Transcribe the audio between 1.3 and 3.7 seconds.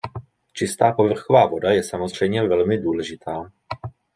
voda je samozřejmě velmi důležitá.